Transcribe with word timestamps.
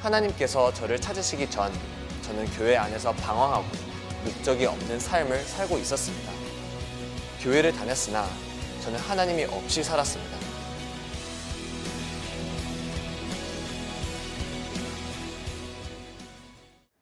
하나님께서 0.00 0.72
저를 0.72 1.00
찾으시기 1.00 1.50
전 1.50 1.72
저는 2.22 2.46
교회 2.52 2.76
안에서 2.76 3.12
방황하고 3.12 3.64
목적이 4.24 4.66
없는 4.66 4.98
삶을 4.98 5.40
살고 5.44 5.78
있었습니다. 5.78 6.32
교회를 7.40 7.72
다녔으나 7.72 8.26
저는 8.82 8.98
하나님이 8.98 9.44
없이 9.44 9.82
살았습니다. 9.82 10.36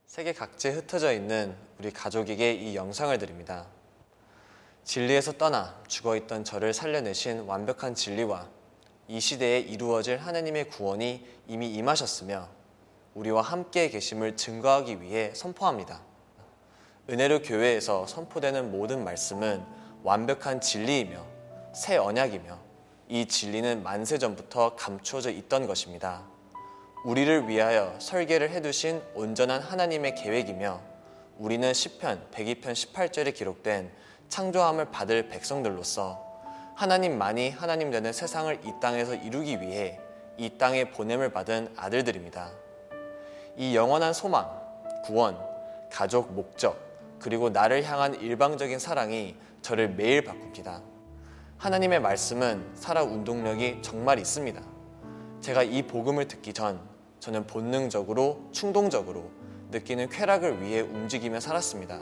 세계 0.07 0.33
각지에 0.33 0.73
흩어져 0.73 1.13
있는 1.13 1.57
우리 1.79 1.91
가족에게 1.91 2.53
이 2.53 2.77
영상을 2.77 3.17
드립니다. 3.19 3.67
진리에서 4.85 5.33
떠나 5.33 5.75
죽어 5.89 6.15
있던 6.17 6.45
저를 6.45 6.73
살려내신 6.73 7.41
완벽한 7.41 7.95
진리와 7.95 8.47
이 9.09 9.19
시대에 9.19 9.59
이루어질 9.59 10.19
하나님의 10.19 10.69
구원이 10.69 11.27
이미 11.49 11.75
임하셨으며 11.75 12.49
우리와 13.15 13.43
함께 13.43 13.89
계심을 13.89 14.37
증거하기 14.37 15.01
위해 15.01 15.33
선포합니다. 15.35 16.01
은혜로 17.09 17.43
교회에서 17.43 18.07
선포되는 18.07 18.73
모든 18.73 19.05
말씀은 19.05 19.63
완벽한 20.03 20.61
진리이며 20.61 21.25
새 21.75 21.97
언약이며 21.97 22.59
이 23.09 23.27
진리는 23.27 23.83
만세 23.83 24.19
전부터 24.19 24.77
감추어져 24.77 25.31
있던 25.31 25.67
것입니다. 25.67 26.25
우리를 27.05 27.49
위하여 27.49 27.95
설계를 28.01 28.51
해두신 28.51 29.03
온전한 29.15 29.61
하나님의 29.61 30.15
계획이며 30.15 30.81
우리는 31.39 31.73
시편 31.73 32.29
102편 32.33 32.73
18절에 32.73 33.35
기록된 33.35 33.93
창조함을 34.29 34.91
받을 34.91 35.29
백성들로서 35.29 36.25
하나님만이 36.75 37.51
하나님 37.51 37.91
되는 37.91 38.13
세상을 38.13 38.61
이 38.65 38.73
땅에서 38.81 39.15
이루기 39.15 39.61
위해 39.61 40.01
이 40.39 40.57
땅에 40.59 40.91
보냄을 40.91 41.33
받은 41.33 41.75
아들들입니다. 41.77 42.64
이 43.57 43.77
영원한 43.77 44.13
소망, 44.13 44.51
구원, 45.05 45.39
가족 45.91 46.33
목적, 46.33 46.77
그리고 47.21 47.51
나를 47.51 47.85
향한 47.85 48.15
일방적인 48.15 48.79
사랑이 48.79 49.37
저를 49.63 49.91
매일 49.91 50.25
바꿉니다. 50.25 50.83
하나님의 51.59 52.01
말씀은 52.01 52.73
살아 52.75 53.03
운동력이 53.03 53.79
정말 53.81 54.19
있습니다. 54.19 54.61
제가 55.41 55.63
이 55.63 55.83
복음을 55.83 56.27
듣기 56.27 56.53
전 56.53 56.81
저는 57.21 57.47
본능적으로 57.47 58.49
충동적으로 58.53 59.31
느끼는 59.71 60.09
쾌락을 60.11 60.63
위해 60.63 60.81
움직이며 60.81 61.41
살았습니다. 61.41 62.01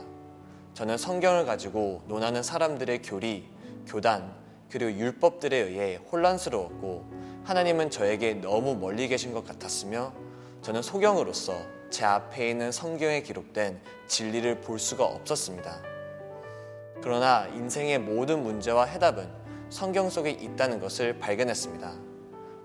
저는 0.74 0.96
성경을 0.96 1.44
가지고 1.44 2.02
논하는 2.08 2.42
사람들의 2.42 3.02
교리, 3.02 3.48
교단, 3.86 4.34
그리고 4.70 4.90
율법들에 4.90 5.56
의해 5.56 5.96
혼란스러웠고 6.10 7.04
하나님은 7.44 7.90
저에게 7.90 8.34
너무 8.34 8.74
멀리 8.74 9.06
계신 9.06 9.32
것 9.32 9.46
같았으며 9.46 10.12
저는 10.62 10.80
소경으로서 10.80 11.60
제 11.90 12.04
앞에 12.04 12.48
있는 12.48 12.70
성경에 12.70 13.22
기록된 13.22 13.80
진리를 14.06 14.60
볼 14.60 14.78
수가 14.78 15.04
없었습니다. 15.04 15.82
그러나 17.02 17.48
인생의 17.48 17.98
모든 17.98 18.44
문제와 18.44 18.84
해답은 18.84 19.28
성경 19.70 20.08
속에 20.08 20.30
있다는 20.30 20.78
것을 20.78 21.18
발견했습니다. 21.18 21.92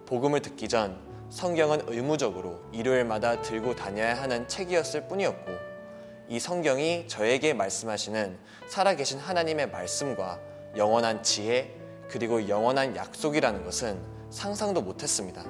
복음을 0.05 0.43
듣기 0.43 0.69
전 0.69 0.99
성경은 1.31 1.85
의무적으로 1.87 2.61
일요일마다 2.71 3.41
들고 3.41 3.75
다녀야 3.75 4.13
하는 4.13 4.47
책이었을 4.47 5.07
뿐이었고 5.07 5.51
이 6.29 6.39
성경이 6.39 7.07
저에게 7.07 7.55
말씀하시는 7.55 8.37
살아계신 8.67 9.17
하나님의 9.17 9.71
말씀과 9.71 10.39
영원한 10.75 11.23
지혜 11.23 11.73
그리고 12.09 12.47
영원한 12.47 12.95
약속이라는 12.95 13.63
것은 13.65 13.99
상상도 14.29 14.83
못했습니다. 14.83 15.43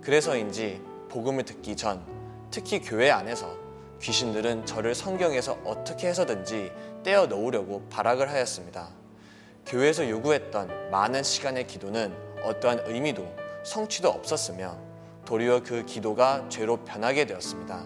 그래서인지 0.00 0.80
복음을 1.16 1.44
듣기 1.46 1.76
전 1.76 2.04
특히 2.50 2.78
교회 2.78 3.10
안에서 3.10 3.56
귀신들은 4.02 4.66
저를 4.66 4.94
성경에서 4.94 5.56
어떻게 5.64 6.08
해서든지 6.08 6.70
떼어 7.04 7.24
넣으려고 7.24 7.88
발악을 7.88 8.28
하였습니다. 8.28 8.90
교회에서 9.64 10.10
요구했던 10.10 10.90
많은 10.90 11.22
시간의 11.22 11.68
기도는 11.68 12.14
어떠한 12.42 12.82
의미도 12.84 13.26
성취도 13.64 14.10
없었으며 14.10 14.76
도리어 15.24 15.62
그 15.62 15.86
기도가 15.86 16.46
죄로 16.50 16.84
변하게 16.84 17.24
되었습니다. 17.24 17.82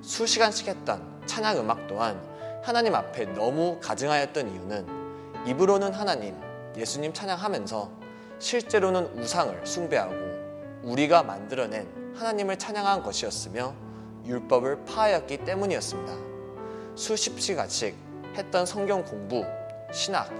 수시간씩 0.00 0.68
했던 0.68 1.22
찬양 1.26 1.58
음악 1.58 1.86
또한 1.86 2.18
하나님 2.64 2.94
앞에 2.94 3.26
너무 3.34 3.78
가증하였던 3.82 4.50
이유는 4.50 5.46
입으로는 5.46 5.92
하나님, 5.92 6.34
예수님 6.74 7.12
찬양하면서 7.12 7.90
실제로는 8.38 9.18
우상을 9.18 9.66
숭배하고 9.66 10.14
우리가 10.84 11.22
만들어낸 11.22 12.05
하나님을 12.16 12.58
찬양한 12.58 13.02
것이었으며 13.02 13.74
율법을 14.24 14.84
파하였기 14.86 15.38
때문이었습니다. 15.44 16.14
수십 16.94 17.38
시간씩 17.38 17.94
했던 18.34 18.64
성경 18.64 19.04
공부, 19.04 19.44
신학, 19.92 20.30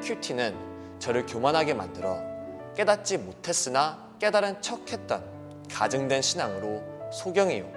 큐티는 0.00 0.54
저를 0.98 1.26
교만하게 1.26 1.74
만들어 1.74 2.20
깨닫지 2.76 3.18
못했으나 3.18 4.08
깨달은 4.18 4.62
척 4.62 4.90
했던 4.92 5.24
가증된 5.70 6.22
신앙으로 6.22 6.82
소경이요, 7.12 7.70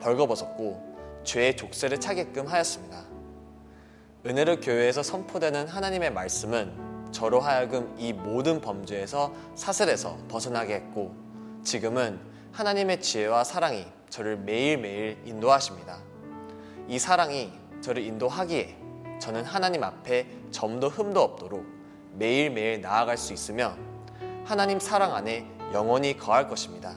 벌거벗었고 0.00 1.20
죄의 1.24 1.56
족쇄를 1.56 1.98
차게끔 1.98 2.46
하였습니다. 2.46 3.04
은혜를 4.24 4.60
교회에서 4.60 5.02
선포되는 5.02 5.68
하나님의 5.68 6.12
말씀은 6.12 7.10
저로 7.10 7.40
하여금 7.40 7.94
이 7.98 8.12
모든 8.12 8.60
범죄에서 8.60 9.32
사슬에서 9.56 10.16
벗어나게 10.28 10.74
했고 10.74 11.14
지금은 11.64 12.20
하나님의 12.52 13.00
지혜와 13.00 13.44
사랑이 13.44 13.86
저를 14.08 14.36
매일매일 14.36 15.18
인도하십니다. 15.24 15.98
이 16.88 16.98
사랑이 16.98 17.52
저를 17.80 18.02
인도하기에 18.02 18.76
저는 19.20 19.44
하나님 19.44 19.84
앞에 19.84 20.26
점도 20.50 20.88
흠도 20.88 21.20
없도록 21.22 21.64
매일매일 22.14 22.80
나아갈 22.80 23.16
수 23.16 23.32
있으며 23.32 23.76
하나님 24.44 24.80
사랑 24.80 25.14
안에 25.14 25.46
영원히 25.72 26.16
거할 26.16 26.48
것입니다. 26.48 26.94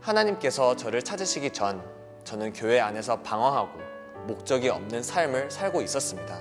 하나님께서 0.00 0.76
저를 0.76 1.02
찾으시기 1.02 1.50
전 1.50 1.82
저는 2.24 2.52
교회 2.52 2.78
안에서 2.78 3.20
방황하고 3.22 3.78
목적이 4.26 4.68
없는 4.68 5.02
삶을 5.02 5.50
살고 5.50 5.82
있었습니다. 5.82 6.38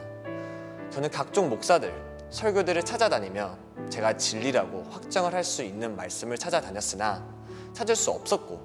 저는 0.92 1.10
각종 1.10 1.50
목사들, 1.50 1.94
설교들을 2.30 2.84
찾아다니며 2.84 3.58
제가 3.90 4.18
진리라고 4.18 4.84
확정을 4.92 5.34
할 5.34 5.44
수 5.44 5.64
있는 5.64 5.96
말씀을 5.96 6.38
찾아다녔으나 6.38 7.39
찾을 7.80 7.96
수 7.96 8.12
없었고 8.12 8.60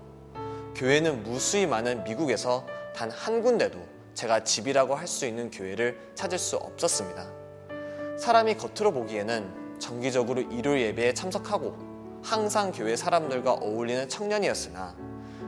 교회는 0.74 1.22
무수히 1.22 1.66
많은 1.66 2.02
미국에서 2.02 2.66
단 2.96 3.10
한 3.12 3.42
군데도 3.42 3.78
제가 4.14 4.42
집이라고 4.42 4.96
할 4.96 5.06
수 5.06 5.24
있는 5.24 5.52
교회를 5.52 5.96
찾을 6.16 6.36
수 6.36 6.56
없었습니다. 6.56 7.24
사람이 8.18 8.56
겉으로 8.56 8.92
보기에는 8.92 9.78
정기적으로 9.78 10.40
일요일 10.40 10.86
예배에 10.86 11.14
참석하고 11.14 11.76
항상 12.24 12.72
교회 12.72 12.96
사람들과 12.96 13.52
어울리는 13.52 14.08
청년이었으나 14.08 14.96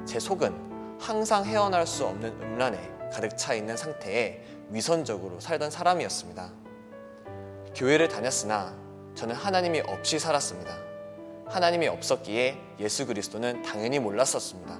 제 0.04 0.20
속은 0.20 0.96
항상 1.00 1.44
헤어날 1.44 1.88
수 1.88 2.04
없는 2.06 2.40
음란에 2.40 2.78
가득 3.12 3.36
차 3.36 3.54
있는 3.54 3.76
상태에 3.76 4.42
위선적으로 4.70 5.40
살던 5.40 5.72
사람이었습니다. 5.72 6.52
교회를 7.74 8.06
다녔으나 8.06 8.76
저는 9.16 9.34
하나님이 9.34 9.80
없이 9.80 10.20
살았습니다. 10.20 10.86
하나님이 11.48 11.86
없었기에 11.88 12.58
예수 12.80 13.06
그리스도는 13.06 13.62
당연히 13.62 13.98
몰랐었습니다. 14.00 14.78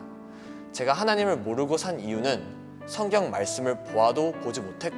제가 0.72 0.92
하나님을 0.92 1.36
모르고 1.36 1.76
산 1.76 2.00
이유는 2.00 2.84
성경 2.86 3.30
말씀을 3.30 3.84
보아도 3.84 4.32
보지 4.32 4.60
못했고 4.60 4.96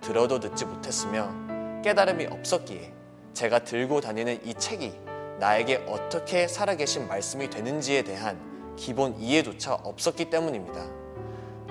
들어도 0.00 0.40
듣지 0.40 0.64
못했으며 0.64 1.32
깨달음이 1.82 2.26
없었기에 2.26 2.92
제가 3.32 3.60
들고 3.60 4.00
다니는 4.00 4.44
이 4.44 4.54
책이 4.54 4.92
나에게 5.38 5.84
어떻게 5.88 6.48
살아계신 6.48 7.08
말씀이 7.08 7.48
되는지에 7.48 8.02
대한 8.02 8.74
기본 8.76 9.14
이해조차 9.16 9.74
없었기 9.74 10.30
때문입니다. 10.30 10.84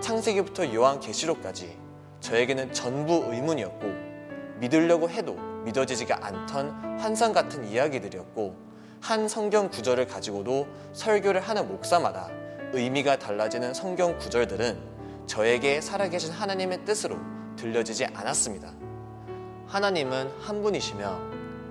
창세기부터 0.02 0.74
요한 0.74 1.00
계시록까지 1.00 1.78
저에게는 2.22 2.74
전부 2.74 3.26
의문이었고 3.28 3.88
믿으려고 4.60 5.10
해도 5.10 5.36
믿어지지가 5.66 6.26
않던 6.26 7.00
환상 7.00 7.34
같은 7.34 7.66
이야기들이었고 7.66 8.73
한 9.04 9.28
성경 9.28 9.70
구절을 9.70 10.08
가지고도 10.08 10.66
설교를 10.94 11.42
하는 11.42 11.68
목사마다 11.68 12.30
의미가 12.72 13.20
달라지는 13.20 13.74
성경 13.74 14.18
구절들은 14.18 14.80
저에게 15.28 15.82
살아계신 15.82 16.32
하나님의 16.32 16.86
뜻으로 16.86 17.18
들려지지 17.58 18.06
않았습니다. 18.06 18.72
하나님은 19.68 20.32
한 20.40 20.62
분이시며 20.62 21.20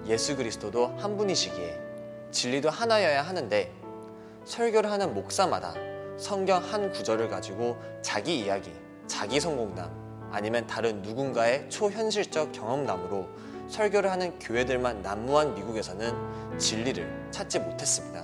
예수 0.09 0.37
그리스도도 0.37 0.95
한 0.99 1.17
분이시기에 1.17 1.81
진리도 2.33 2.69
하나여야 2.69 3.23
하는데 3.23 3.73
설교를 4.45 4.91
하는 4.91 5.15
목사마다 5.15 5.73
성경 6.19 6.63
한 6.63 6.93
구절을 6.93 7.31
가지고 7.31 7.79
자기 8.03 8.41
이야기, 8.41 8.71
자기 9.07 9.41
성공담 9.41 9.91
아니면 10.31 10.67
다른 10.67 11.01
누군가의 11.01 11.71
초현실적 11.71 12.53
경험담으로 12.53 13.27
설교를 13.73 14.11
하는 14.11 14.39
교회들만 14.39 15.01
난무한 15.01 15.55
미국에서는 15.55 16.59
진리를 16.59 17.29
찾지 17.31 17.59
못했습니다. 17.61 18.23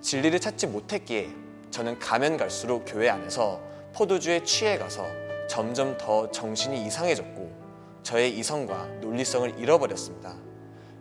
진리를 0.00 0.38
찾지 0.38 0.68
못했기에 0.68 1.28
저는 1.72 1.98
가면 1.98 2.36
갈수록 2.36 2.84
교회 2.86 3.08
안에서 3.08 3.60
포도주에 3.92 4.44
취해 4.44 4.78
가서 4.78 5.04
점점 5.48 5.98
더 5.98 6.30
정신이 6.30 6.86
이상해졌고 6.86 7.50
저의 8.04 8.38
이성과 8.38 8.86
논리성을 9.00 9.58
잃어버렸습니다. 9.58 10.36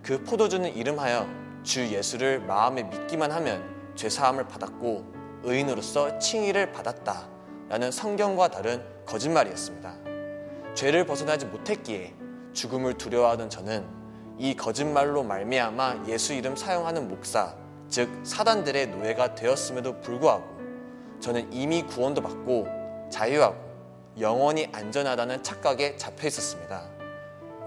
그 0.02 0.24
포도주는 0.24 0.76
이름하여 0.76 1.28
주 1.62 1.86
예수를 1.88 2.40
마음에 2.40 2.82
믿기만 2.82 3.32
하면 3.32 3.94
죄사함을 3.94 4.48
받았고 4.48 5.06
의인으로서 5.44 6.18
칭의를 6.18 6.72
받았다 6.72 7.30
라는 7.70 7.92
성경과 7.92 8.48
다른 8.48 8.84
거짓말이었습니다. 9.06 9.94
죄를 10.74 11.06
벗어나지 11.06 11.46
못했기에 11.46 12.16
죽음을 12.54 12.96
두려워하던 12.96 13.50
저는 13.50 13.86
이 14.38 14.56
거짓말로 14.56 15.24
말미암아 15.24 16.06
예수 16.08 16.34
이름 16.34 16.56
사용하는 16.56 17.08
목사, 17.10 17.54
즉 17.90 18.10
사단들의 18.24 18.88
노예가 18.88 19.36
되었음에도 19.36 20.00
불구하고 20.02 20.60
저는 21.20 21.52
이미 21.52 21.84
구원도 21.84 22.22
받고 22.22 22.68
자유하고 23.12 23.58
영원히 24.20 24.70
안전하다는 24.72 25.44
착각에 25.44 25.98
잡혀 25.98 26.28
있었습니다. 26.28 26.90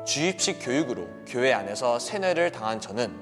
주입식 0.05 0.59
교육으로 0.61 1.07
교회 1.27 1.53
안에서 1.53 1.99
세뇌를 1.99 2.51
당한 2.53 2.81
저는 2.81 3.15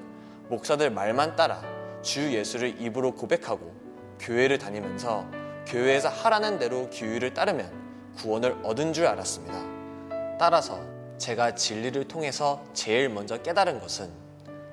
목사들 0.49 0.89
말만 0.89 1.35
따라 1.35 1.61
주 2.01 2.33
예수를 2.33 2.81
입으로 2.81 3.13
고백하고 3.13 3.71
교회를 4.19 4.57
다니면서 4.57 5.25
교회에서 5.67 6.09
하라는 6.09 6.57
대로 6.57 6.89
규율을 6.89 7.33
따르면 7.33 7.71
구원을 8.17 8.57
얻은 8.63 8.93
줄 8.93 9.05
알았습니다. 9.05 10.37
따라서 10.37 10.79
제가 11.21 11.53
진리를 11.53 12.07
통해서 12.07 12.63
제일 12.73 13.07
먼저 13.07 13.37
깨달은 13.37 13.79
것은 13.79 14.11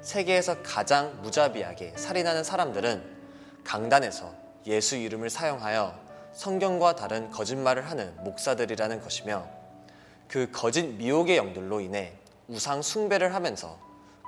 세계에서 0.00 0.62
가장 0.62 1.21
무자비하게 1.21 1.93
살인하는 1.97 2.43
사람들은 2.43 3.05
강단에서 3.65 4.33
예수 4.67 4.97
이름을 4.97 5.29
사용하여 5.29 5.95
성경과 6.33 6.97
다른 6.97 7.31
거짓말을 7.31 7.91
하는 7.91 8.17
목사들이라는 8.25 9.03
것이며 9.03 9.47
그 10.27 10.50
거짓 10.50 10.85
미혹의 10.85 11.37
영들로 11.37 11.81
인해 11.81 12.15
우상 12.49 12.81
숭배를 12.81 13.35
하면서 13.35 13.79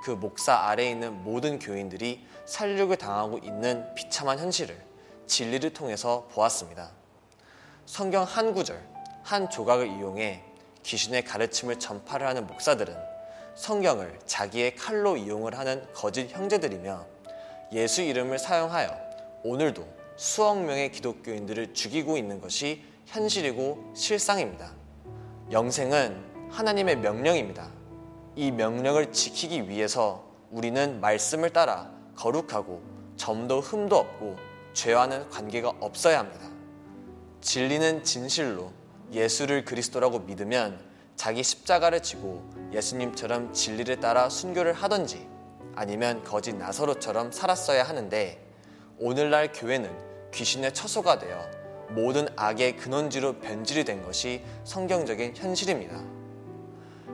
그 0.03 0.11
목사 0.11 0.53
아래에 0.53 0.91
있는 0.91 1.23
모든 1.23 1.57
교인들이 1.57 2.27
살육을 2.45 2.97
당하고 2.97 3.39
있는 3.39 3.95
비참한 3.95 4.37
현실을 4.37 4.79
진리를 5.25 5.73
통해서 5.73 6.27
보았습니다. 6.31 6.91
성경 7.87 8.23
한 8.23 8.53
구절, 8.53 8.79
한 9.23 9.49
조각을 9.49 9.87
이용해 9.87 10.50
귀신의 10.83 11.23
가르침을 11.25 11.79
전파를 11.79 12.27
하는 12.27 12.47
목사들은 12.47 12.95
성경을 13.55 14.19
자기의 14.25 14.75
칼로 14.75 15.17
이용을 15.17 15.57
하는 15.57 15.85
거짓 15.93 16.31
형제들이며 16.31 17.05
예수 17.73 18.01
이름을 18.01 18.39
사용하여 18.39 18.95
오늘도 19.43 19.85
수억 20.15 20.59
명의 20.63 20.91
기독교인들을 20.91 21.73
죽이고 21.73 22.17
있는 22.17 22.39
것이 22.39 22.83
현실이고 23.05 23.93
실상입니다. 23.95 24.71
영생은 25.51 26.49
하나님의 26.51 26.97
명령입니다. 26.97 27.69
이 28.35 28.51
명령을 28.51 29.11
지키기 29.11 29.67
위해서 29.67 30.23
우리는 30.49 30.99
말씀을 31.01 31.51
따라 31.51 31.91
거룩하고 32.15 32.81
점도 33.17 33.59
흠도 33.59 33.97
없고 33.97 34.37
죄와는 34.73 35.29
관계가 35.29 35.73
없어야 35.79 36.19
합니다. 36.19 36.49
진리는 37.41 38.03
진실로 38.03 38.71
예수를 39.11 39.65
그리스도라고 39.65 40.19
믿으면 40.19 40.79
자기 41.15 41.43
십자가를 41.43 42.01
지고 42.01 42.43
예수님처럼 42.73 43.53
진리를 43.53 43.99
따라 43.99 44.29
순교를 44.29 44.73
하던지 44.73 45.27
아니면 45.75 46.23
거짓 46.23 46.55
나사로처럼 46.55 47.31
살았어야 47.31 47.83
하는데 47.83 48.43
오늘날 48.97 49.51
교회는 49.51 49.91
귀신의 50.31 50.73
처소가 50.73 51.19
되어 51.19 51.49
모든 51.89 52.27
악의 52.37 52.77
근원지로 52.77 53.39
변질이 53.39 53.83
된 53.83 54.01
것이 54.01 54.43
성경적인 54.63 55.35
현실입니다. 55.35 56.01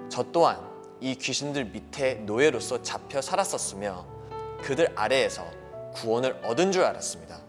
저 0.10 0.24
또한 0.32 0.60
이 1.02 1.16
귀신들 1.16 1.66
밑에 1.66 2.16
노예로서 2.16 2.82
잡혀 2.82 3.22
살았었으며 3.22 4.06
그들 4.62 4.92
아래에서 4.96 5.46
구원을 5.94 6.40
얻은 6.44 6.72
줄 6.72 6.84
알았습니다. 6.84 7.40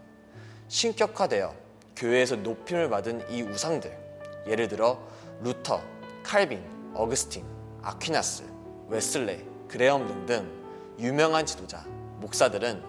신격화되어 0.68 1.54
교회에서 1.96 2.36
높임을 2.36 2.88
받은 2.90 3.30
이 3.30 3.42
우상들, 3.42 4.07
예를 4.48 4.68
들어 4.68 4.98
루터, 5.42 5.80
칼빈, 6.22 6.62
어그스틴, 6.94 7.44
아퀴나스, 7.82 8.44
웨슬레, 8.88 9.44
그레엄 9.68 10.06
등등 10.06 10.50
유명한 10.98 11.46
지도자, 11.46 11.84
목사들은 12.20 12.82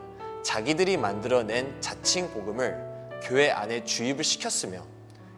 자기들이 0.44 0.98
만들어낸 0.98 1.76
자칭 1.82 2.30
복음을 2.32 2.88
교회 3.24 3.52
안에 3.52 3.84
주입을 3.84 4.24
시켰으며 4.24 4.82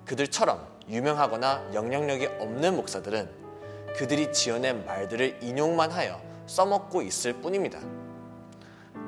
그들처럼 0.06 0.65
유명하거나 0.88 1.71
영향력이 1.73 2.27
없는 2.39 2.75
목사들은 2.75 3.29
그들이 3.95 4.31
지어낸 4.31 4.85
말들을 4.85 5.39
인용만 5.41 5.91
하여 5.91 6.21
써먹고 6.45 7.01
있을 7.01 7.33
뿐입니다. 7.33 7.79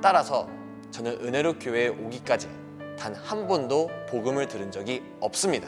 따라서 0.02 0.50
저는 0.92 1.20
은혜로 1.26 1.60
교회에 1.60 1.88
오기까지 1.90 2.48
단 2.98 3.14
한 3.16 3.48
번도 3.48 3.90
복음을 4.10 4.48
들은 4.48 4.72
적이 4.72 5.04
없습니다. 5.20 5.68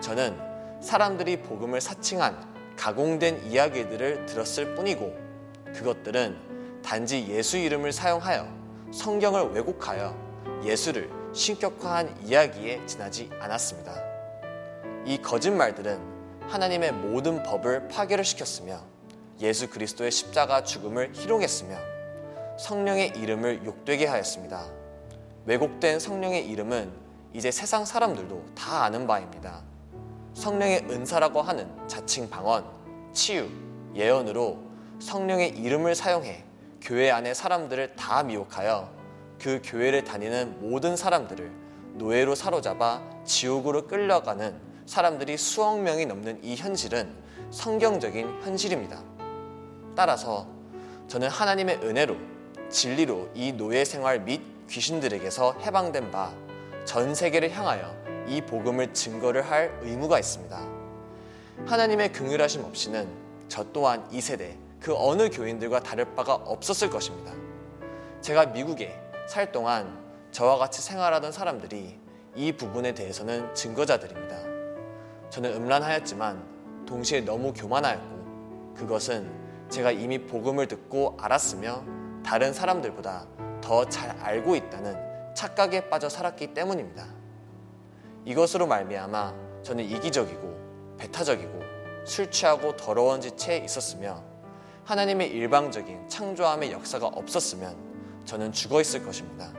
저는 0.00 0.36
사람들이 0.84 1.40
복음을 1.40 1.80
사칭한 1.80 2.76
가공된 2.76 3.46
이야기들을 3.46 4.26
들었을 4.26 4.74
뿐이고 4.74 5.16
그것들은 5.74 6.82
단지 6.84 7.26
예수 7.26 7.56
이름을 7.56 7.90
사용하여 7.90 8.46
성경을 8.92 9.52
왜곡하여 9.52 10.14
예수를 10.62 11.10
신격화한 11.32 12.26
이야기에 12.26 12.84
지나지 12.84 13.30
않았습니다. 13.40 13.94
이 15.06 15.22
거짓말들은 15.22 15.98
하나님의 16.48 16.92
모든 16.92 17.42
법을 17.42 17.88
파괴를 17.88 18.22
시켰으며 18.22 18.82
예수 19.40 19.70
그리스도의 19.70 20.10
십자가 20.10 20.64
죽음을 20.64 21.12
희롱했으며 21.14 21.78
성령의 22.58 23.14
이름을 23.16 23.64
욕되게 23.64 24.04
하였습니다. 24.04 24.66
왜곡된 25.46 25.98
성령의 25.98 26.46
이름은 26.46 26.92
이제 27.32 27.50
세상 27.50 27.86
사람들도 27.86 28.44
다 28.54 28.84
아는 28.84 29.06
바입니다. 29.06 29.62
성령의 30.34 30.86
은사라고 30.90 31.42
하는 31.42 31.68
자칭 31.86 32.28
방언, 32.28 32.64
치유, 33.12 33.48
예언으로 33.94 34.58
성령의 34.98 35.50
이름을 35.50 35.94
사용해 35.94 36.44
교회 36.80 37.10
안의 37.10 37.34
사람들을 37.34 37.96
다 37.96 38.22
미혹하여 38.22 38.90
그 39.40 39.60
교회를 39.64 40.04
다니는 40.04 40.60
모든 40.60 40.96
사람들을 40.96 41.50
노예로 41.94 42.34
사로잡아 42.34 43.02
지옥으로 43.24 43.86
끌려가는 43.86 44.60
사람들이 44.86 45.36
수억 45.36 45.80
명이 45.80 46.06
넘는 46.06 46.42
이 46.42 46.56
현실은 46.56 47.14
성경적인 47.50 48.42
현실입니다. 48.42 49.00
따라서 49.96 50.46
저는 51.08 51.28
하나님의 51.28 51.76
은혜로 51.82 52.16
진리로 52.68 53.30
이 53.34 53.52
노예 53.52 53.84
생활 53.84 54.20
및 54.20 54.42
귀신들에게서 54.68 55.58
해방된 55.60 56.10
바 56.10 56.44
전 56.84 57.14
세계를 57.14 57.50
향하여 57.50 58.03
이 58.26 58.40
복음을 58.40 58.92
증거를 58.92 59.42
할 59.42 59.78
의무가 59.82 60.18
있습니다. 60.18 60.58
하나님의 61.66 62.12
긍휼하심 62.12 62.64
없이는 62.64 63.08
저 63.48 63.64
또한 63.72 64.06
이 64.10 64.20
세대 64.20 64.56
그 64.80 64.94
어느 64.96 65.30
교인들과 65.30 65.80
다를 65.80 66.14
바가 66.14 66.34
없었을 66.34 66.90
것입니다. 66.90 67.32
제가 68.20 68.46
미국에 68.46 68.98
살 69.28 69.52
동안 69.52 69.98
저와 70.30 70.56
같이 70.58 70.82
생활하던 70.82 71.32
사람들이 71.32 71.98
이 72.34 72.52
부분에 72.52 72.92
대해서는 72.94 73.54
증거자들입니다. 73.54 74.36
저는 75.30 75.54
음란하였지만 75.54 76.84
동시에 76.86 77.20
너무 77.20 77.52
교만하였고 77.52 78.74
그것은 78.76 79.30
제가 79.68 79.90
이미 79.90 80.18
복음을 80.18 80.66
듣고 80.66 81.16
알았으며 81.20 81.82
다른 82.24 82.52
사람들보다 82.52 83.26
더 83.60 83.88
잘 83.88 84.10
알고 84.20 84.56
있다는 84.56 85.34
착각에 85.34 85.88
빠져 85.88 86.08
살았기 86.08 86.52
때문입니다. 86.54 87.23
이것으로 88.24 88.66
말미암아 88.66 89.34
저는 89.62 89.84
이기적이고 89.84 90.96
배타적이고 90.98 91.60
술 92.04 92.30
취하고 92.30 92.76
더러운 92.76 93.20
짓에 93.20 93.58
있었으며 93.58 94.22
하나님의 94.84 95.30
일방적인 95.30 96.08
창조함의 96.08 96.72
역사가 96.72 97.06
없었으면 97.06 97.76
저는 98.24 98.52
죽어 98.52 98.80
있을 98.80 99.04
것입니다. 99.04 99.52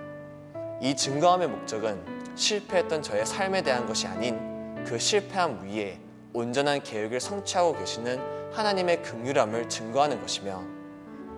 이 0.81 0.95
증거함의 0.95 1.47
목적은 1.47 2.35
실패했던 2.35 3.01
저의 3.01 3.25
삶에 3.25 3.61
대한 3.61 3.85
것이 3.85 4.07
아닌 4.07 4.83
그 4.85 4.99
실패함 4.99 5.65
위에 5.65 5.99
온전한 6.33 6.83
계획을 6.83 7.19
성취하고 7.19 7.73
계시는 7.73 8.51
하나님의 8.53 9.01
긍휼함을 9.01 9.69
증거하는 9.69 10.21
것이며 10.21 10.61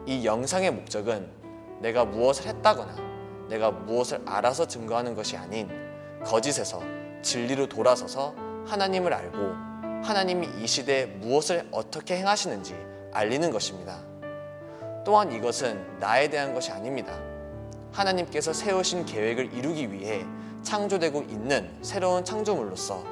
이 0.05 0.25
영상의 0.25 0.71
목적은 0.71 1.29
내가 1.81 2.03
무엇을 2.05 2.47
했다거나 2.47 2.95
내가 3.49 3.71
무엇을 3.71 4.21
알아서 4.25 4.67
증거하는 4.67 5.15
것이 5.15 5.37
아닌 5.37 5.69
거짓에서 6.25 6.81
진리로 7.21 7.67
돌아서서 7.67 8.35
하나님을 8.65 9.13
알고 9.13 9.37
하나님이 10.03 10.47
이 10.61 10.67
시대에 10.67 11.05
무엇을 11.05 11.67
어떻게 11.71 12.17
행하시는지 12.17 12.75
알리는 13.13 13.51
것입니다. 13.51 13.99
또한 15.05 15.31
이것은 15.31 15.99
나에 15.99 16.29
대한 16.29 16.53
것이 16.53 16.71
아닙니다. 16.71 17.17
하나님께서 17.91 18.53
세우신 18.53 19.05
계획을 19.05 19.53
이루기 19.53 19.91
위해 19.91 20.25
창조되고 20.63 21.23
있는 21.23 21.77
새로운 21.81 22.25
창조물로서 22.25 23.03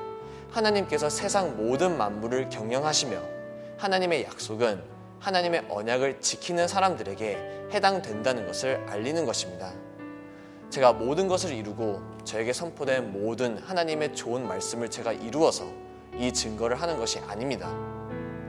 하나님께서 0.51 1.09
세상 1.09 1.57
모든 1.57 1.97
만물을 1.97 2.49
경영하시며 2.49 3.17
하나님의 3.77 4.25
약속은 4.25 4.81
하나님의 5.19 5.65
언약을 5.69 6.21
지키는 6.21 6.67
사람들에게 6.67 7.69
해당된다는 7.71 8.45
것을 8.45 8.85
알리는 8.87 9.25
것입니다. 9.25 9.73
제가 10.69 10.93
모든 10.93 11.27
것을 11.27 11.51
이루고 11.53 12.01
저에게 12.23 12.51
선포된 12.53 13.11
모든 13.11 13.57
하나님의 13.57 14.15
좋은 14.15 14.47
말씀을 14.47 14.89
제가 14.89 15.13
이루어서 15.13 15.65
이 16.17 16.31
증거를 16.31 16.81
하는 16.81 16.97
것이 16.97 17.19
아닙니다. 17.19 17.69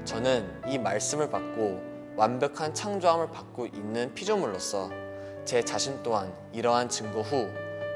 저는 0.04 0.62
이 0.68 0.78
말씀을 0.78 1.30
받고 1.30 2.14
완벽한 2.16 2.72
창조함을 2.72 3.30
받고 3.30 3.66
있는 3.66 4.14
피조물로서 4.14 4.90
제 5.44 5.62
자신 5.62 6.02
또한 6.02 6.32
이러한 6.52 6.88
증거 6.88 7.20
후 7.20 7.48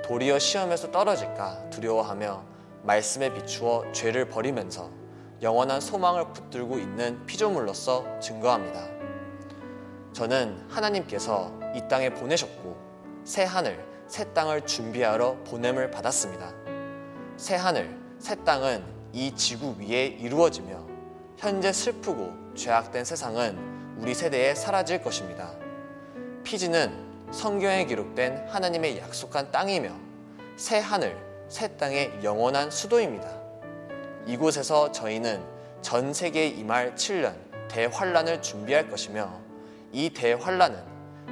도리어 0.04 0.38
시험에서 0.38 0.90
떨어질까 0.90 1.70
두려워하며 1.70 2.44
말씀에 2.82 3.32
비추어 3.32 3.90
죄를 3.92 4.28
버리면서 4.28 4.90
영원한 5.42 5.80
소망을 5.80 6.32
붙들고 6.32 6.78
있는 6.78 7.24
피조물로서 7.26 8.20
증거합니다. 8.20 8.88
저는 10.12 10.66
하나님께서 10.68 11.52
이 11.74 11.82
땅에 11.88 12.10
보내셨고 12.10 12.76
새 13.24 13.44
하늘, 13.44 13.89
새 14.11 14.25
땅을 14.35 14.67
준비하러 14.67 15.37
보냄을 15.45 15.93
받았습니다. 15.93 16.52
새 17.37 17.55
하늘, 17.55 17.97
새 18.19 18.35
땅은 18.35 18.85
이 19.12 19.33
지구 19.37 19.76
위에 19.79 20.07
이루어지며 20.07 20.85
현재 21.37 21.73
슬프고 21.73 22.33
죄악된 22.57 23.05
세상은 23.05 23.57
우리 23.99 24.12
세대에 24.12 24.57
사라질 24.57 25.00
것입니다. 25.00 25.52
피지는 26.43 27.31
성경에 27.31 27.85
기록된 27.85 28.49
하나님의 28.49 28.99
약속한 28.99 29.52
땅이며 29.52 29.93
새 30.57 30.81
하늘, 30.81 31.17
새 31.49 31.76
땅의 31.76 32.25
영원한 32.25 32.69
수도입니다. 32.69 33.31
이곳에서 34.26 34.90
저희는 34.90 35.40
전 35.83 36.12
세계에 36.12 36.49
임할 36.49 36.97
7년 36.97 37.37
대환란을 37.69 38.43
준비할 38.43 38.90
것이며 38.90 39.40
이 39.93 40.11
대환란은 40.11 40.83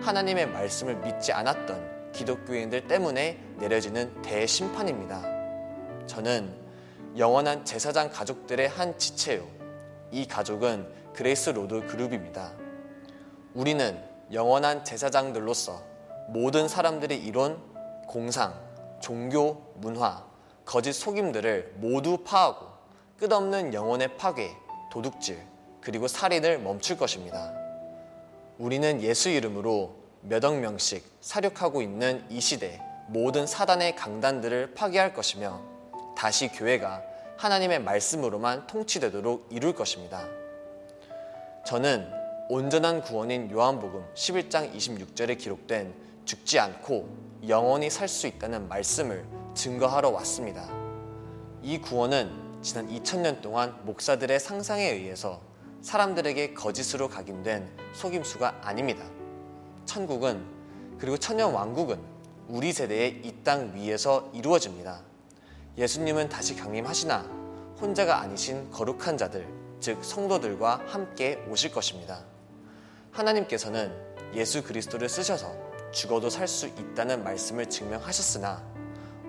하나님의 0.01 0.47
말씀을 0.51 0.95
믿지 0.99 1.33
않았던 1.33 1.98
기독교인들 2.13 2.89
때문에 2.89 3.39
내려지는 3.59 4.23
대심판입니다. 4.23 5.23
저는 6.07 6.55
영원한 7.17 7.65
제사장 7.65 8.11
가족들의 8.11 8.69
한 8.69 8.99
지체요. 8.99 9.47
이 10.11 10.27
가족은 10.27 10.89
그레이스 11.15 11.51
로드 11.51 11.87
그룹입니다. 11.87 12.53
우리는 13.55 14.03
영원한 14.33 14.85
제사장들로서 14.85 15.83
모든 16.29 16.69
사람들이 16.69 17.17
이룬 17.17 17.59
공상, 18.07 18.55
종교, 19.01 19.73
문화, 19.77 20.25
거짓 20.65 20.93
속임들을 20.93 21.75
모두 21.77 22.19
파하고 22.25 22.67
끝없는 23.19 23.75
영혼의 23.75 24.17
파괴, 24.17 24.51
도둑질, 24.93 25.43
그리고 25.81 26.07
살인을 26.07 26.59
멈출 26.59 26.97
것입니다. 26.97 27.53
우리는 28.59 29.01
예수 29.03 29.29
이름으로 29.29 29.98
몇억 30.23 30.57
명씩 30.57 31.05
사륙하고 31.21 31.83
있는 31.83 32.25
이 32.29 32.41
시대 32.41 32.81
모든 33.09 33.47
사단의 33.47 33.97
강단들을 33.97 34.75
파괴할 34.75 35.15
것이며 35.15 35.61
다시 36.17 36.49
교회가 36.49 37.03
하나님의 37.37 37.81
말씀으로만 37.81 38.67
통치되도록 38.67 39.49
이룰 39.51 39.75
것입니다. 39.75 40.27
저는 41.65 42.11
온전한 42.49 43.03
구원인 43.03 43.51
요한복음 43.51 44.05
11장 44.15 44.75
26절에 44.75 45.39
기록된 45.39 45.95
죽지 46.25 46.59
않고 46.59 47.09
영원히 47.49 47.89
살 47.91 48.09
수 48.09 48.27
있다는 48.27 48.69
말씀을 48.69 49.25
증거하러 49.55 50.11
왔습니다. 50.11 50.69
이 51.63 51.79
구원은 51.79 52.61
지난 52.63 52.89
2000년 52.89 53.41
동안 53.41 53.79
목사들의 53.85 54.41
상상에 54.41 54.85
의해서 54.91 55.41
사람들에게 55.83 56.55
거짓으로 56.55 57.09
각인된 57.09 57.71
속임수가 57.95 58.63
아닙니다. 58.63 59.05
천국은 59.89 60.45
그리고 60.99 61.17
천년 61.17 61.53
왕국은 61.53 61.99
우리 62.49 62.73
세대의 62.73 63.23
이 63.25 63.43
땅 63.43 63.75
위에서 63.75 64.31
이루어집니다. 64.35 65.01
예수님은 65.79 66.29
다시 66.29 66.55
강림하시나 66.55 67.21
혼자가 67.81 68.21
아니신 68.21 68.71
거룩한 68.71 69.17
자들, 69.17 69.49
즉 69.81 70.05
성도들과 70.05 70.83
함께 70.87 71.43
오실 71.49 71.73
것입니다. 71.73 72.21
하나님께서는 73.13 73.91
예수 74.35 74.63
그리스도를 74.63 75.09
쓰셔서 75.09 75.57
죽어도 75.93 76.29
살 76.29 76.47
수 76.47 76.67
있다는 76.67 77.25
말씀을 77.25 77.67
증명하셨으나 77.67 78.63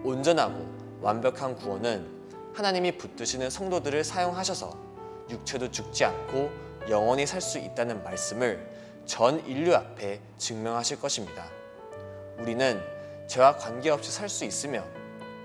온전하고 0.03 0.99
완벽한 1.01 1.55
구원은 1.55 2.05
하나님이 2.53 2.97
붙드시는 2.97 3.49
성도들을 3.49 4.03
사용하셔서 4.03 4.77
육체도 5.29 5.71
죽지 5.71 6.03
않고 6.03 6.49
영원히 6.89 7.25
살 7.25 7.39
수 7.39 7.59
있다는 7.59 8.03
말씀을 8.03 8.78
전 9.09 9.43
인류 9.47 9.73
앞에 9.73 10.21
증명하실 10.37 11.01
것입니다. 11.01 11.43
우리는 12.37 12.79
죄와 13.25 13.57
관계없이 13.57 14.11
살 14.11 14.29
수 14.29 14.45
있으며 14.45 14.83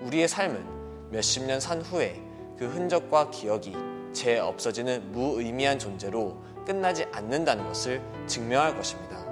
우리의 0.02 0.28
삶은 0.28 1.10
몇십 1.10 1.44
년 1.44 1.58
산 1.60 1.80
후에 1.80 2.20
그 2.58 2.68
흔적과 2.68 3.30
기억이 3.30 3.74
죄 4.12 4.38
없어지는 4.38 5.12
무의미한 5.12 5.78
존재로 5.78 6.36
끝나지 6.66 7.06
않는다는 7.10 7.66
것을 7.66 8.02
증명할 8.26 8.76
것입니다. 8.76 9.24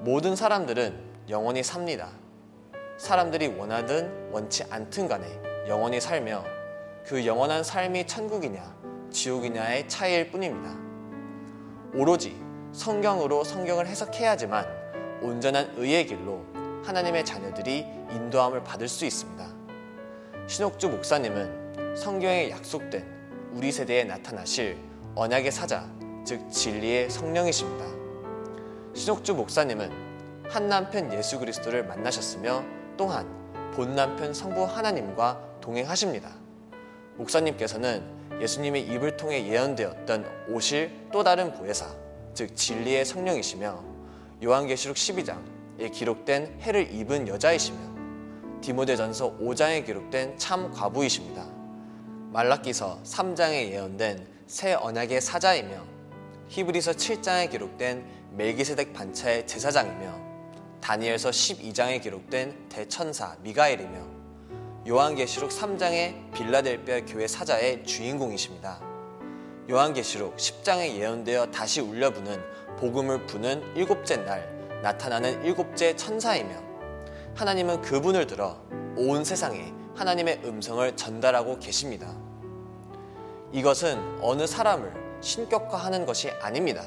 모든 0.00 0.34
사람들은 0.34 0.98
영원히 1.28 1.62
삽니다. 1.62 2.08
사람들이 2.96 3.48
원하든 3.48 4.30
원치 4.32 4.64
않든 4.70 5.08
간에 5.08 5.26
영원히 5.68 6.00
살며 6.00 6.42
그 7.04 7.26
영원한 7.26 7.64
삶이 7.64 8.06
천국이냐 8.06 8.74
지옥이냐의 9.10 9.90
차이일 9.90 10.30
뿐입니다. 10.30 10.74
오로지 11.92 12.48
성경으로 12.72 13.44
성경을 13.44 13.86
해석해야지만 13.86 14.66
온전한 15.22 15.72
의의 15.76 16.06
길로 16.06 16.44
하나님의 16.84 17.24
자녀들이 17.24 17.86
인도함을 18.10 18.62
받을 18.62 18.88
수 18.88 19.04
있습니다. 19.04 19.46
신옥주 20.46 20.88
목사님은 20.88 21.96
성경에 21.96 22.50
약속된 22.50 23.04
우리 23.52 23.72
세대에 23.72 24.04
나타나실 24.04 24.78
언약의 25.14 25.50
사자, 25.50 25.88
즉 26.24 26.48
진리의 26.50 27.10
성령이십니다. 27.10 27.84
신옥주 28.94 29.34
목사님은 29.34 29.90
한 30.48 30.68
남편 30.68 31.12
예수 31.12 31.38
그리스도를 31.38 31.84
만나셨으며 31.84 32.64
또한 32.96 33.28
본 33.74 33.94
남편 33.94 34.32
성부 34.32 34.64
하나님과 34.64 35.58
동행하십니다. 35.60 36.30
목사님께서는 37.16 38.02
예수님의 38.40 38.86
입을 38.86 39.16
통해 39.16 39.46
예언되었던 39.46 40.48
오실 40.48 41.08
또 41.12 41.22
다른 41.22 41.52
보혜사, 41.52 41.86
즉 42.40 42.56
진리의 42.56 43.04
성령이시며 43.04 43.84
요한계시록 44.42 44.96
12장에 44.96 45.92
기록된 45.92 46.58
해를 46.62 46.90
입은 46.90 47.28
여자이시며 47.28 47.78
디모데전서 48.62 49.36
5장에 49.36 49.84
기록된 49.84 50.38
참 50.38 50.70
과부이십니다. 50.70 51.46
말라기서 52.32 53.02
3장에 53.04 53.72
예언된 53.72 54.26
새 54.46 54.72
언약의 54.72 55.20
사자이며 55.20 55.84
히브리서 56.48 56.92
7장에 56.92 57.50
기록된 57.50 58.06
멜기세덱 58.30 58.94
반차의 58.94 59.46
제사장이며 59.46 60.18
다니엘서 60.80 61.28
12장에 61.28 62.00
기록된 62.00 62.70
대천사 62.70 63.36
미가엘이며 63.42 63.98
요한계시록 64.88 65.50
3장의 65.50 66.32
빌라델비아 66.32 67.02
교회 67.04 67.26
사자의 67.26 67.84
주인공이십니다. 67.84 68.89
요한계시록 69.70 70.36
10장에 70.36 70.96
예언되어 70.96 71.52
다시 71.52 71.80
울려부는 71.80 72.42
복음을 72.78 73.24
부는 73.26 73.62
일곱째 73.76 74.16
날 74.16 74.50
나타나는 74.82 75.44
일곱째 75.44 75.94
천사이며 75.94 76.50
하나님은 77.36 77.80
그분을 77.80 78.26
들어 78.26 78.60
온 78.96 79.24
세상에 79.24 79.72
하나님의 79.94 80.40
음성을 80.44 80.96
전달하고 80.96 81.60
계십니다. 81.60 82.12
이것은 83.52 84.18
어느 84.20 84.44
사람을 84.44 84.92
신격화하는 85.20 86.04
것이 86.04 86.30
아닙니다. 86.42 86.82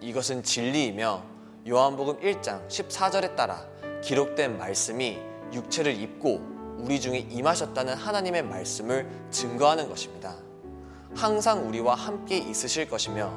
이것은 0.00 0.42
진리이며 0.42 1.22
요한복음 1.68 2.20
1장 2.20 2.66
14절에 2.68 3.36
따라 3.36 3.66
기록된 4.02 4.56
말씀이 4.56 5.18
육체를 5.52 6.00
입고 6.00 6.40
우리 6.78 7.00
중에 7.00 7.18
임하셨다는 7.18 7.94
하나님의 7.94 8.44
말씀을 8.44 9.08
증거하는 9.30 9.90
것입니다. 9.90 10.36
항상 11.16 11.68
우리와 11.68 11.94
함께 11.94 12.38
있으실 12.38 12.88
것이며 12.88 13.32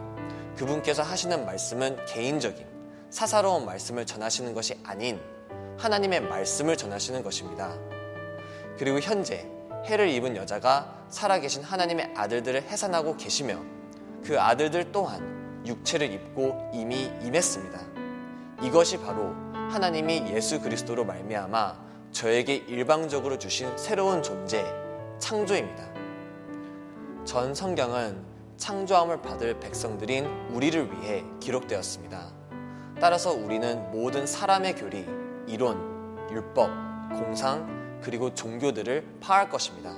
그분께서 0.57 1.03
하시는 1.03 1.45
말씀은 1.45 2.05
개인적인 2.05 2.65
사사로운 3.09 3.65
말씀을 3.65 4.05
전하시는 4.05 4.53
것이 4.53 4.79
아닌 4.83 5.19
하나님의 5.77 6.21
말씀을 6.21 6.75
전하시는 6.75 7.21
것입니다. 7.23 7.77
그리고 8.77 8.99
현재 8.99 9.47
해를 9.85 10.09
입은 10.09 10.35
여자가 10.35 11.05
살아계신 11.09 11.63
하나님의 11.63 12.13
아들들을 12.15 12.63
해산하고 12.63 13.15
계시며 13.15 13.61
그 14.23 14.39
아들들 14.39 14.91
또한 14.91 15.63
육체를 15.65 16.11
입고 16.11 16.71
이미 16.73 17.11
임했습니다. 17.21 17.79
이것이 18.63 18.97
바로 18.97 19.33
하나님이 19.69 20.31
예수 20.33 20.59
그리스도로 20.59 21.05
말미암아 21.05 21.87
저에게 22.11 22.55
일방적으로 22.55 23.37
주신 23.37 23.77
새로운 23.77 24.23
존재, 24.23 24.65
창조입니다. 25.19 25.96
전 27.27 27.53
성경은 27.53 28.23
창조함을 28.55 29.21
받을 29.21 29.59
백성들인 29.59 30.25
우리를 30.53 30.93
위해 30.93 31.25
기록되었습니다. 31.41 32.31
따라서 33.01 33.33
우리는 33.33 33.91
모든 33.91 34.25
사람의 34.25 34.75
교리, 34.77 35.05
이론, 35.45 36.29
율법, 36.31 36.69
공상, 37.19 37.99
그리고 38.01 38.33
종교들을 38.33 39.17
파할 39.19 39.49
것입니다. 39.49 39.93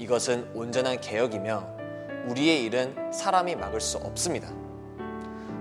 이것은 0.00 0.50
온전한 0.52 1.00
개혁이며 1.00 1.68
우리의 2.26 2.64
일은 2.64 3.12
사람이 3.12 3.54
막을 3.54 3.80
수 3.80 3.98
없습니다. 3.98 4.52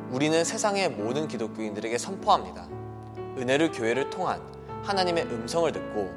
우리는 0.09 0.43
세상의 0.43 0.89
모든 0.89 1.27
기독교인들에게 1.27 1.99
선포합니다. 1.99 2.67
은혜를 3.37 3.73
교회를 3.73 4.09
통한 4.09 4.41
하나님의 4.81 5.25
음성을 5.25 5.71
듣고 5.71 6.11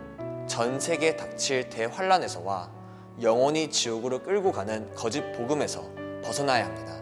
전 0.47 0.81
세계에 0.81 1.17
닥칠 1.17 1.69
대환란에서와 1.69 2.81
영원히 3.23 3.71
지옥으로 3.71 4.19
끌고 4.19 4.50
가는 4.50 4.93
거짓 4.95 5.21
복음에서 5.33 5.88
벗어나야 6.25 6.67
합니다. 6.67 7.00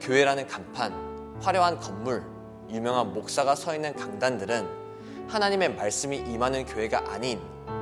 교회라는 0.00 0.46
간판, 0.46 0.92
화려한 1.40 1.80
건물, 1.80 2.22
유명한 2.70 3.12
목사가 3.12 3.56
서 3.56 3.74
있는 3.74 3.92
강단들은 3.94 5.28
하나님의 5.28 5.74
말씀이 5.74 6.16
임하는 6.16 6.64
교회가 6.64 7.12
아닌 7.12 7.40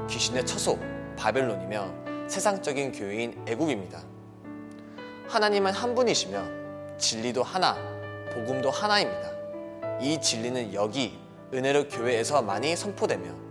귀신의 0.09 0.47
처소, 0.47 0.79
바벨론이며 1.17 2.29
세상적인 2.29 2.93
교회인 2.93 3.45
애국입니다. 3.47 4.03
하나님은 5.29 5.73
한 5.73 5.95
분이시며 5.95 6.97
진리도 6.97 7.43
하나, 7.43 7.77
복음도 8.33 8.71
하나입니다. 8.71 9.31
이 10.01 10.19
진리는 10.21 10.73
여기 10.73 11.19
은혜로 11.53 11.89
교회에서 11.89 12.41
많이 12.41 12.75
선포되며 12.75 13.50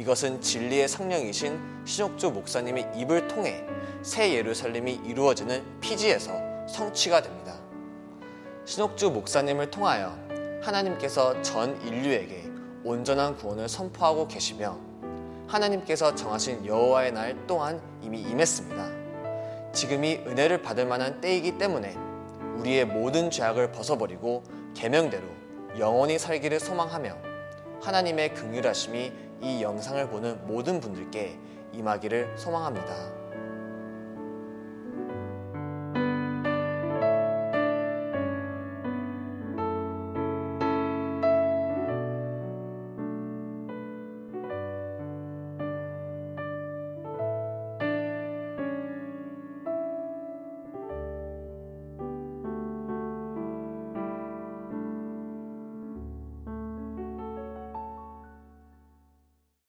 이것은 0.00 0.40
진리의 0.40 0.88
성령이신 0.88 1.60
신옥주 1.84 2.30
목사님의 2.30 2.92
입을 2.96 3.28
통해 3.28 3.66
새 4.00 4.32
예루살렘이 4.32 4.94
이루어지는 5.04 5.62
피지에서 5.80 6.32
성취가 6.66 7.20
됩니다. 7.20 7.54
신옥주 8.64 9.10
목사님을 9.10 9.70
통하여 9.70 10.18
하나님께서 10.62 11.42
전 11.42 11.78
인류에게 11.82 12.44
온전한 12.82 13.36
구원을 13.36 13.68
선포하고 13.68 14.26
계시며 14.26 14.78
하나님께서 15.46 16.14
정하신 16.14 16.64
여호와의 16.64 17.12
날 17.12 17.36
또한 17.46 17.82
이미 18.00 18.22
임했습니다. 18.22 19.72
지금이 19.74 20.22
은혜를 20.26 20.62
받을 20.62 20.86
만한 20.86 21.20
때이기 21.20 21.58
때문에 21.58 21.94
우리의 22.56 22.86
모든 22.86 23.30
죄악을 23.30 23.70
벗어버리고 23.72 24.44
계명대로 24.74 25.24
영원히 25.78 26.18
살기를 26.18 26.58
소망하며 26.58 27.16
하나님의 27.82 28.32
긍휼하심이 28.34 29.29
이 29.40 29.62
영상을 29.62 30.08
보는 30.08 30.46
모든 30.46 30.80
분들께 30.80 31.38
임하기를 31.72 32.36
소망합니다. 32.36 33.19